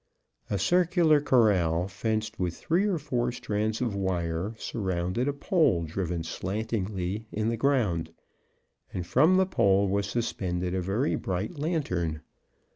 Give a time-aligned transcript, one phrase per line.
[0.49, 6.23] A circular corral, fenced with three or four strands of wire, surrounded a pole driven
[6.23, 8.11] slantingly in the ground,
[8.91, 12.21] and from the pole was suspended a very bright lantern.